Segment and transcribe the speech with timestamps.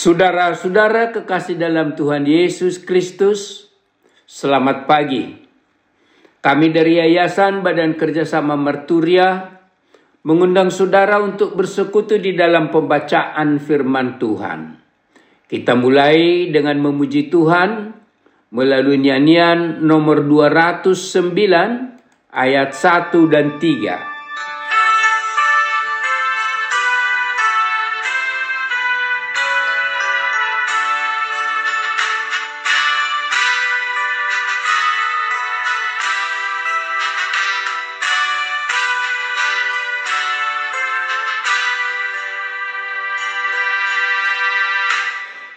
[0.00, 3.68] Saudara-saudara kekasih dalam Tuhan Yesus Kristus,
[4.24, 5.28] selamat pagi.
[6.40, 9.60] Kami dari Yayasan Badan Kerjasama Merturia
[10.24, 14.80] mengundang saudara untuk bersekutu di dalam pembacaan firman Tuhan.
[15.44, 17.92] Kita mulai dengan memuji Tuhan
[18.56, 20.96] melalui nyanyian nomor 209
[22.32, 24.09] ayat 1 dan 3.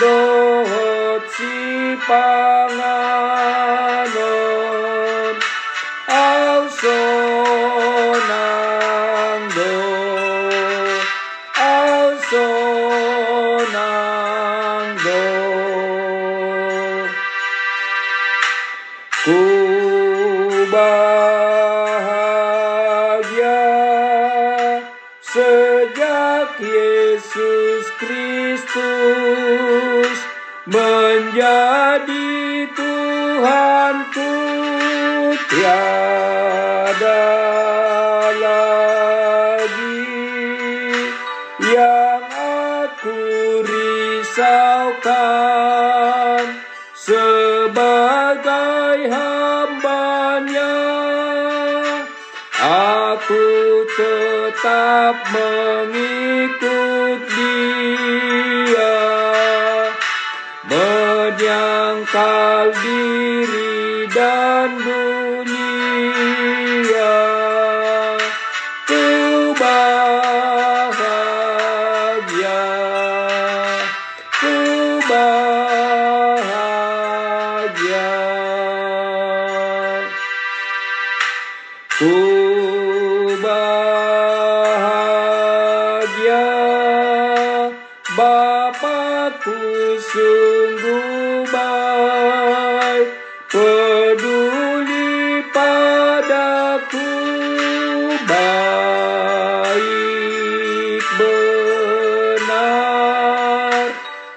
[0.00, 1.56] dohot si
[2.08, 2.86] panganon
[6.08, 7.84] au sonang
[9.56, 9.74] do
[11.56, 13.70] au sonang
[15.04, 15.24] do
[19.24, 19.40] ku
[20.72, 21.96] bahagia
[25.20, 29.25] sejak Yesus Kristus
[31.36, 34.32] menjadi Tuhanku
[35.52, 37.28] tiada
[38.40, 40.00] lagi
[41.60, 43.20] yang aku
[43.68, 45.04] risaukan
[46.96, 50.72] sebagai hambanya.
[52.56, 53.44] Aku
[53.92, 56.55] tetap mengikut
[61.36, 65.60] menyangkal diri dan dunia.
[68.88, 71.04] Ku bahagia
[74.40, 74.56] ku
[75.04, 76.56] bahagia.
[82.00, 82.16] Ku
[83.44, 84.24] bahagia
[88.16, 89.60] Bapakku
[90.00, 91.15] sungguh
[96.76, 97.08] padaku
[98.28, 99.80] baik
[102.36, 102.76] benar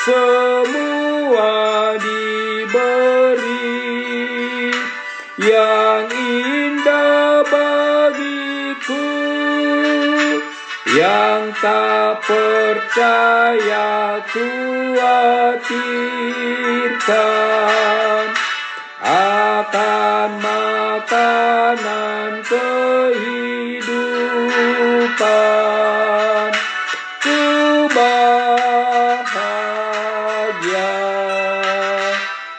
[0.00, 1.52] semua
[2.00, 3.52] diberi.
[5.42, 9.12] Yang indah bagiku
[10.96, 15.52] yang tak percaya khawatirkan
[19.02, 23.70] akan makanan kehidupan.
[27.18, 27.42] Ku
[27.90, 29.34] bahagia.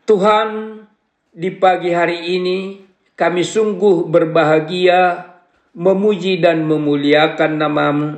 [0.07, 0.87] Tuhan,
[1.35, 2.88] di pagi hari ini
[3.19, 5.27] kami sungguh berbahagia
[5.75, 8.11] memuji dan memuliakan namamu.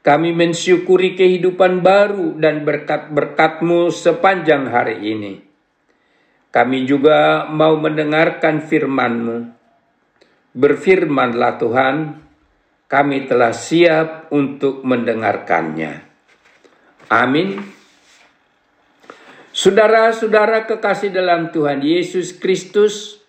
[0.00, 5.32] Kami mensyukuri kehidupan baru dan berkat-berkatmu sepanjang hari ini.
[6.52, 9.38] Kami juga mau mendengarkan firman-Mu.
[10.56, 11.96] Berfirmanlah Tuhan,
[12.88, 16.04] kami telah siap untuk mendengarkannya.
[17.12, 17.60] Amin.
[19.52, 23.19] Saudara-saudara kekasih dalam Tuhan Yesus Kristus,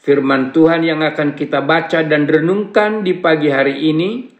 [0.00, 4.32] firman Tuhan yang akan kita baca dan renungkan di pagi hari ini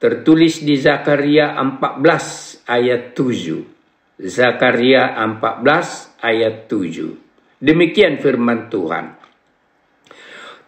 [0.00, 4.20] tertulis di Zakaria 14 ayat 7.
[4.24, 7.60] Zakaria 14 ayat 7.
[7.60, 9.16] Demikian firman Tuhan.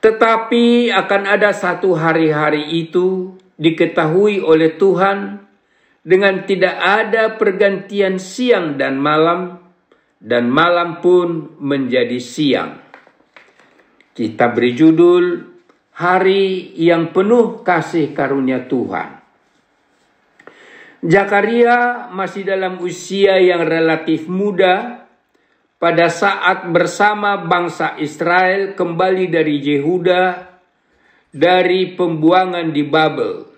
[0.00, 5.42] Tetapi akan ada satu hari-hari itu diketahui oleh Tuhan
[6.06, 9.58] dengan tidak ada pergantian siang dan malam
[10.22, 12.85] dan malam pun menjadi siang.
[14.16, 15.24] Kita beri judul
[15.96, 19.16] Hari yang penuh kasih karunia Tuhan.
[21.00, 25.08] Zakaria masih dalam usia yang relatif muda
[25.80, 30.24] pada saat bersama bangsa Israel kembali dari Yehuda
[31.32, 33.48] dari pembuangan di Babel.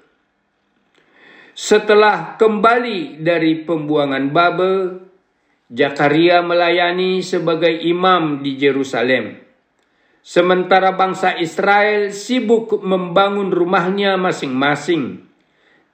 [1.58, 5.06] Setelah kembali dari pembuangan Babel,
[5.74, 9.47] Zakaria melayani sebagai imam di Yerusalem.
[10.28, 15.24] Sementara bangsa Israel sibuk membangun rumahnya masing-masing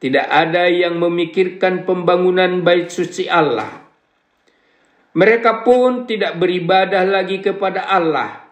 [0.02, 3.86] tidak ada yang memikirkan pembangunan bait suci Allah.
[5.14, 8.42] Mereka pun tidak beribadah lagi kepada Allah.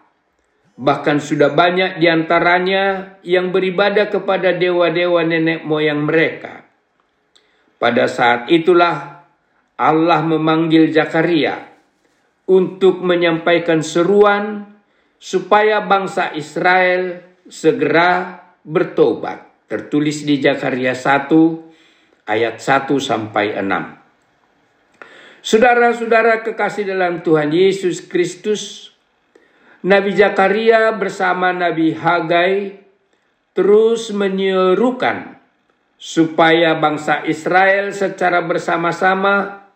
[0.79, 6.63] Bahkan sudah banyak di antaranya yang beribadah kepada dewa-dewa nenek moyang mereka.
[7.75, 9.27] Pada saat itulah
[9.75, 11.69] Allah memanggil Zakaria
[12.49, 14.72] untuk menyampaikan seruan
[15.23, 25.39] supaya bangsa Israel segera bertobat tertulis di Zakaria 1 ayat 1 sampai 6.
[25.39, 28.91] Saudara-saudara kekasih dalam Tuhan Yesus Kristus,
[29.87, 32.83] Nabi Zakaria bersama Nabi Hagai
[33.55, 35.39] terus menyerukan
[35.95, 39.67] supaya bangsa Israel secara bersama-sama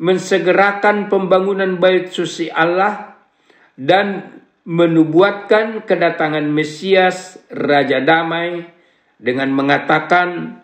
[0.00, 3.20] mensegerakan pembangunan bait suci Allah
[3.76, 8.64] dan menubuatkan kedatangan Mesias Raja Damai
[9.20, 10.60] dengan mengatakan,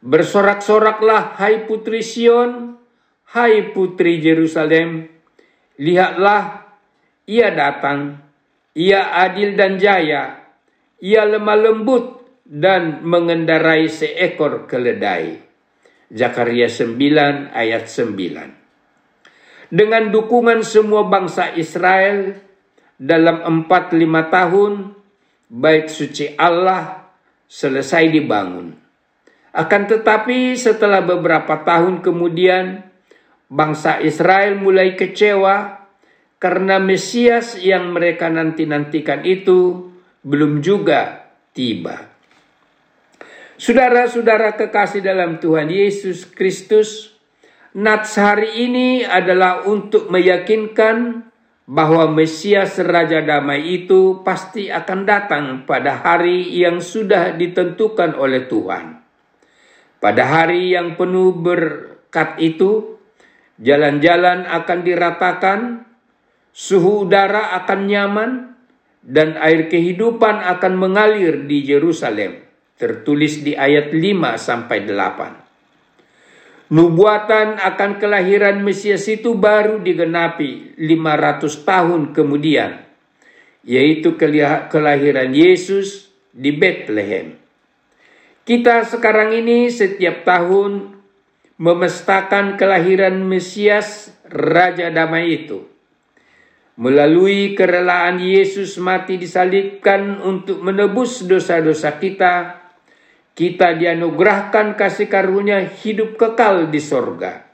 [0.00, 2.76] Bersorak-soraklah hai putri Sion,
[3.32, 5.08] hai putri Jerusalem,
[5.80, 6.68] lihatlah
[7.26, 8.20] ia datang,
[8.76, 10.46] ia adil dan jaya,
[11.00, 15.42] ia lemah lembut dan mengendarai seekor keledai.
[16.06, 19.74] Zakaria 9 ayat 9.
[19.74, 22.45] Dengan dukungan semua bangsa Israel
[22.96, 24.72] dalam 4-5 tahun,
[25.52, 27.06] bait suci Allah
[27.46, 28.74] selesai dibangun.
[29.56, 32.84] Akan tetapi setelah beberapa tahun kemudian
[33.48, 35.86] bangsa Israel mulai kecewa
[36.36, 39.88] karena Mesias yang mereka nanti-nantikan itu
[40.20, 42.12] belum juga tiba.
[43.56, 47.16] Saudara-saudara kekasih dalam Tuhan Yesus Kristus,
[47.72, 51.24] Nats hari ini adalah untuk meyakinkan
[51.66, 59.02] bahwa Mesias Raja Damai itu pasti akan datang pada hari yang sudah ditentukan oleh Tuhan.
[59.98, 63.02] Pada hari yang penuh berkat itu,
[63.58, 65.58] jalan-jalan akan diratakan,
[66.54, 68.30] suhu udara akan nyaman,
[69.06, 72.42] dan air kehidupan akan mengalir di Yerusalem.
[72.74, 75.45] Tertulis di ayat 5 sampai 8.
[76.66, 82.82] Nubuatan akan kelahiran Mesias itu baru digenapi 500 tahun kemudian,
[83.62, 84.18] yaitu
[84.66, 87.38] kelahiran Yesus di Bethlehem.
[88.42, 90.98] Kita sekarang ini setiap tahun
[91.54, 95.70] memestakan kelahiran Mesias Raja Damai itu.
[96.76, 102.65] Melalui kerelaan Yesus mati disalibkan untuk menebus dosa-dosa kita,
[103.36, 107.44] kita dianugerahkan kasih karunia hidup kekal di sorga.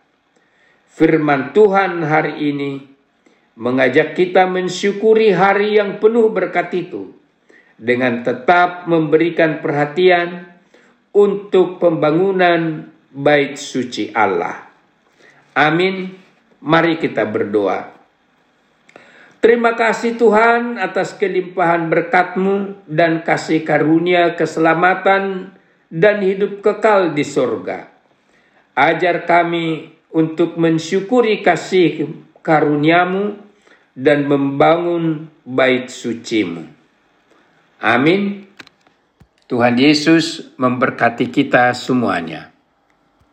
[0.95, 2.87] Firman Tuhan hari ini
[3.59, 7.11] mengajak kita mensyukuri hari yang penuh berkat itu
[7.75, 10.55] dengan tetap memberikan perhatian
[11.11, 14.71] untuk pembangunan bait suci Allah.
[15.59, 16.15] Amin.
[16.63, 17.91] Mari kita berdoa.
[19.43, 25.59] Terima kasih Tuhan atas kelimpahan berkat-Mu dan kasih karunia keselamatan
[25.93, 27.93] dan hidup kekal di surga.
[28.73, 32.09] Ajar kami untuk mensyukuri kasih
[32.41, 33.37] karuniamu
[33.93, 36.65] dan membangun bait sucimu.
[37.77, 38.49] Amin.
[39.53, 42.52] Tuhan Yesus memberkati kita semuanya.